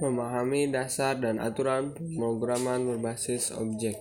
memahami 0.00 0.68
dasar 0.68 1.16
dan 1.16 1.40
aturan 1.40 1.96
pemrograman 1.96 2.84
berbasis 2.84 3.52
objek. 3.56 3.96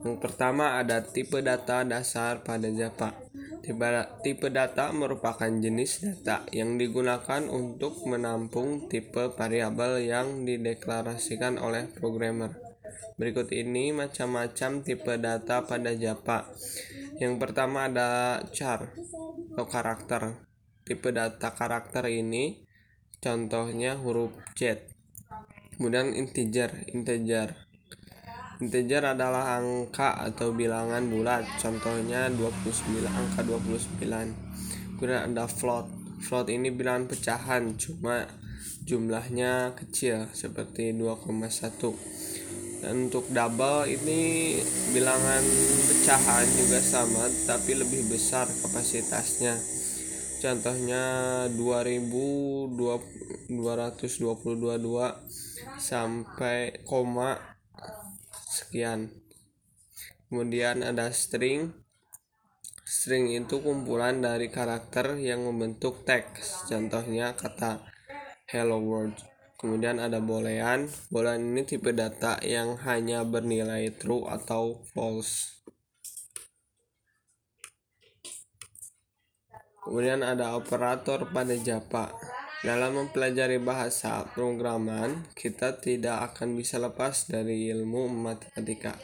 Yang 0.00 0.16
pertama 0.24 0.80
ada 0.80 1.04
tipe 1.04 1.44
data 1.44 1.84
dasar 1.84 2.40
pada 2.40 2.72
Java. 2.72 3.12
Tipe, 3.60 3.88
tipe 4.24 4.48
data 4.48 4.88
merupakan 4.96 5.52
jenis 5.52 6.00
data 6.00 6.48
yang 6.56 6.80
digunakan 6.80 7.44
untuk 7.52 8.08
menampung 8.08 8.88
tipe 8.88 9.36
variabel 9.36 10.00
yang 10.00 10.48
dideklarasikan 10.48 11.60
oleh 11.60 11.84
programmer. 11.92 12.56
Berikut 13.20 13.52
ini 13.52 13.92
macam-macam 13.92 14.80
tipe 14.80 15.12
data 15.20 15.68
pada 15.68 15.92
Java. 15.92 16.48
Yang 17.20 17.34
pertama 17.36 17.92
ada 17.92 18.40
char 18.48 18.96
atau 19.52 19.68
karakter. 19.68 20.40
Tipe 20.88 21.12
data 21.12 21.52
karakter 21.52 22.08
ini 22.08 22.64
contohnya 23.20 24.00
huruf 24.00 24.32
Z. 24.56 24.80
Kemudian 25.76 26.12
integer, 26.16 26.72
integer. 26.92 27.56
Integer 28.60 29.16
adalah 29.16 29.56
angka 29.56 30.20
atau 30.20 30.52
bilangan 30.52 31.00
bulat, 31.08 31.48
contohnya 31.56 32.28
29 32.28 33.08
angka 33.08 33.40
29. 33.44 34.00
Kemudian 34.96 35.32
ada 35.32 35.48
float. 35.48 35.88
Float 36.20 36.52
ini 36.52 36.68
bilangan 36.68 37.08
pecahan, 37.08 37.72
cuma 37.80 38.28
jumlahnya 38.84 39.72
kecil 39.78 40.28
seperti 40.34 40.92
2,1 40.92 41.94
dan 42.80 43.12
untuk 43.12 43.28
double 43.28 43.84
ini 43.86 44.56
bilangan 44.96 45.44
pecahan 45.84 46.48
juga 46.48 46.80
sama 46.80 47.28
tapi 47.44 47.76
lebih 47.76 48.08
besar 48.08 48.48
kapasitasnya 48.48 49.52
contohnya 50.40 51.04
2222 51.52 53.52
sampai 55.76 56.80
koma 56.88 57.36
sekian. 58.48 59.12
Kemudian 60.32 60.80
ada 60.80 61.12
string. 61.12 61.76
String 62.82 63.30
itu 63.36 63.62
kumpulan 63.62 64.18
dari 64.18 64.50
karakter 64.50 65.14
yang 65.20 65.46
membentuk 65.46 66.02
teks. 66.08 66.66
Contohnya 66.66 67.36
kata 67.36 67.84
hello 68.50 68.82
world 68.82 69.14
kemudian 69.60 70.02
ada 70.02 70.18
boolean 70.18 70.90
boolean 71.06 71.54
ini 71.54 71.62
tipe 71.62 71.94
data 71.94 72.42
yang 72.42 72.74
hanya 72.82 73.22
bernilai 73.22 73.94
true 73.94 74.26
atau 74.26 74.82
false 74.90 75.59
kemudian 79.90 80.22
ada 80.22 80.54
operator 80.54 81.26
pada 81.34 81.58
Java 81.58 82.14
dalam 82.62 82.94
mempelajari 82.94 83.58
bahasa 83.58 84.22
pemrograman 84.30 85.26
kita 85.34 85.82
tidak 85.82 86.30
akan 86.30 86.54
bisa 86.54 86.78
lepas 86.78 87.26
dari 87.26 87.66
ilmu 87.74 88.06
matematika 88.06 88.94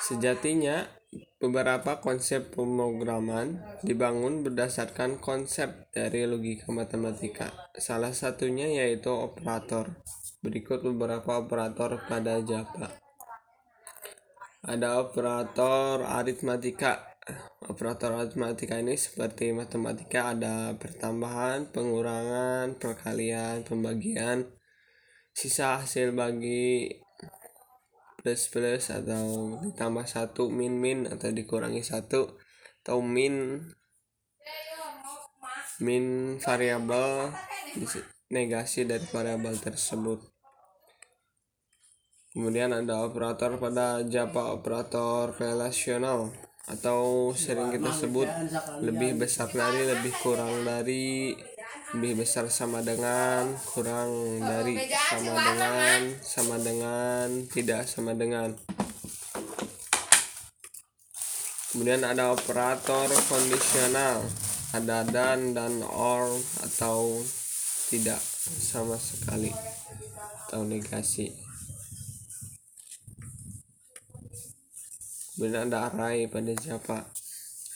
sejatinya 0.00 0.96
Beberapa 1.36 2.00
konsep 2.00 2.56
pemrograman 2.56 3.60
dibangun 3.84 4.40
berdasarkan 4.40 5.20
konsep 5.20 5.92
dari 5.92 6.24
logika 6.24 6.72
matematika. 6.72 7.52
Salah 7.76 8.16
satunya 8.16 8.64
yaitu 8.72 9.12
operator. 9.12 10.00
Berikut 10.40 10.80
beberapa 10.80 11.44
operator 11.44 12.00
pada 12.08 12.40
Java. 12.40 12.88
Ada 14.64 14.96
operator 14.96 16.08
aritmatika. 16.08 17.15
Operator 17.66 18.14
aritmatika 18.14 18.78
ini 18.78 18.94
seperti 18.94 19.50
matematika 19.50 20.30
ada 20.30 20.78
pertambahan, 20.78 21.74
pengurangan, 21.74 22.78
perkalian, 22.78 23.66
pembagian, 23.66 24.46
sisa 25.34 25.82
hasil 25.82 26.14
bagi 26.14 26.86
plus 28.22 28.46
plus 28.46 28.94
atau 28.94 29.58
ditambah 29.58 30.06
satu 30.06 30.54
min 30.54 30.78
min 30.78 31.10
atau 31.10 31.34
dikurangi 31.34 31.82
satu 31.82 32.38
atau 32.86 33.02
min 33.02 33.58
min 35.82 36.04
variabel 36.38 37.34
negasi 38.30 38.86
dari 38.86 39.02
variabel 39.02 39.58
tersebut. 39.58 40.22
Kemudian 42.30 42.70
ada 42.70 43.02
operator 43.02 43.58
pada 43.58 44.06
Java 44.06 44.54
operator 44.54 45.34
relasional 45.42 46.30
atau 46.66 47.30
sering 47.30 47.70
kita 47.70 47.94
sebut 47.94 48.26
lebih 48.82 49.22
besar 49.22 49.46
dari 49.54 49.86
lebih 49.86 50.10
kurang 50.18 50.66
dari 50.66 51.30
lebih 51.94 52.26
besar 52.26 52.50
sama 52.50 52.82
dengan 52.82 53.54
kurang 53.70 54.42
dari 54.42 54.74
sama 54.90 55.32
dengan 55.38 56.00
sama 56.18 56.56
dengan 56.58 57.26
tidak 57.46 57.86
sama 57.86 58.12
dengan. 58.18 58.50
Kemudian 61.70 62.02
ada 62.02 62.32
operator 62.34 63.06
kondisional 63.30 64.24
ada 64.74 65.06
dan 65.06 65.54
dan 65.54 65.80
or 65.86 66.26
atau 66.66 67.22
tidak 67.88 68.18
sama 68.42 68.98
sekali. 68.98 69.54
Atau 70.46 70.66
negasi 70.66 71.45
kemudian 75.36 75.68
ada 75.68 75.92
array 75.92 76.24
pada 76.26 76.56
Java 76.56 77.04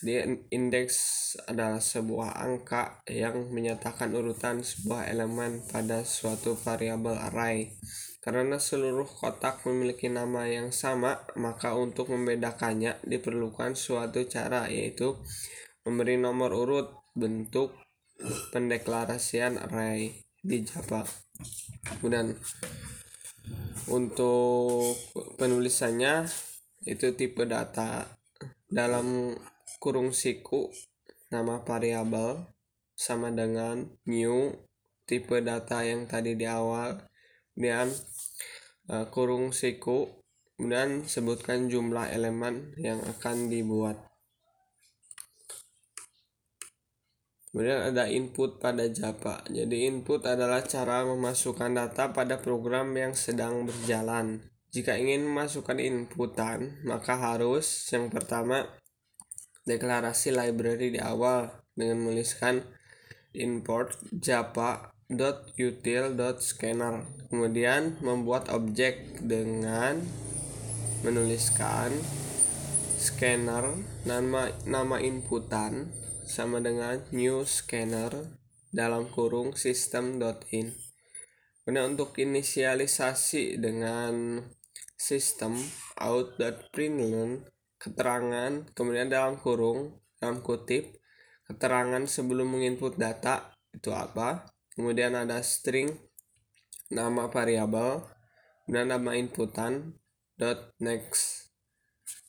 di 0.00 0.16
indeks 0.48 0.96
adalah 1.44 1.76
sebuah 1.76 2.40
angka 2.40 3.04
yang 3.04 3.52
menyatakan 3.52 4.16
urutan 4.16 4.64
sebuah 4.64 5.12
elemen 5.12 5.60
pada 5.68 6.08
suatu 6.08 6.56
variabel 6.56 7.20
array. 7.20 7.76
Karena 8.20 8.56
seluruh 8.56 9.04
kotak 9.04 9.64
memiliki 9.68 10.08
nama 10.08 10.48
yang 10.48 10.72
sama, 10.72 11.20
maka 11.36 11.76
untuk 11.76 12.12
membedakannya 12.12 13.00
diperlukan 13.04 13.76
suatu 13.76 14.24
cara 14.24 14.72
yaitu 14.72 15.20
memberi 15.84 16.16
nomor 16.16 16.52
urut 16.52 16.88
bentuk 17.12 17.76
pendeklarasian 18.52 19.60
array 19.60 20.24
di 20.40 20.64
Java. 20.64 21.04
Kemudian 22.00 22.36
untuk 23.88 24.96
penulisannya 25.36 26.28
itu 26.88 27.12
tipe 27.12 27.44
data 27.44 28.08
dalam 28.70 29.36
kurung 29.82 30.16
siku 30.16 30.72
nama 31.28 31.60
variabel 31.60 32.48
sama 32.96 33.28
dengan 33.32 33.84
new 34.08 34.52
tipe 35.04 35.40
data 35.44 35.84
yang 35.84 36.08
tadi 36.08 36.36
di 36.36 36.46
awal 36.48 37.00
kemudian 37.52 37.92
uh, 38.88 39.06
kurung 39.12 39.52
siku 39.52 40.20
kemudian 40.60 41.08
sebutkan 41.08 41.72
jumlah 41.72 42.12
elemen 42.12 42.76
yang 42.76 43.00
akan 43.00 43.48
dibuat. 43.48 43.96
Kemudian 47.48 47.90
ada 47.90 48.06
input 48.12 48.60
pada 48.60 48.84
Java. 48.92 49.40
Jadi 49.48 49.88
input 49.88 50.22
adalah 50.28 50.60
cara 50.68 51.02
memasukkan 51.08 51.72
data 51.72 52.12
pada 52.12 52.36
program 52.38 52.92
yang 52.92 53.16
sedang 53.16 53.64
berjalan 53.64 54.49
jika 54.70 54.94
ingin 54.94 55.26
memasukkan 55.26 55.82
inputan 55.82 56.78
maka 56.86 57.18
harus 57.18 57.66
yang 57.90 58.06
pertama 58.06 58.70
deklarasi 59.66 60.30
library 60.30 60.94
di 60.94 61.02
awal 61.02 61.50
dengan 61.74 62.06
menuliskan 62.06 62.62
import 63.34 63.98
java.util.scanner 64.14 66.94
kemudian 67.30 67.94
membuat 68.02 68.50
objek 68.50 69.22
dengan 69.22 70.02
menuliskan 71.02 71.90
scanner 73.00 73.80
nama 74.04 74.52
nama 74.68 75.00
inputan 75.00 75.88
sama 76.22 76.62
dengan 76.62 77.02
new 77.10 77.42
scanner 77.48 78.12
dalam 78.70 79.10
kurung 79.10 79.56
system.in 79.56 80.76
kemudian 81.64 81.96
untuk 81.96 82.14
inisialisasi 82.20 83.58
dengan 83.58 84.44
sistem 85.00 85.56
out.println 85.96 87.48
keterangan 87.80 88.68
kemudian 88.76 89.08
dalam 89.08 89.40
kurung 89.40 89.96
dalam 90.20 90.44
kutip 90.44 91.00
keterangan 91.48 92.04
sebelum 92.04 92.52
menginput 92.52 93.00
data 93.00 93.56
itu 93.72 93.88
apa 93.96 94.44
kemudian 94.76 95.16
ada 95.16 95.40
string 95.40 95.88
nama 96.92 97.32
variabel 97.32 98.04
dan 98.68 98.92
nama 98.92 99.16
inputan 99.16 99.96
dot 100.36 100.76
next 100.84 101.48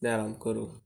dalam 0.00 0.40
kurung 0.40 0.83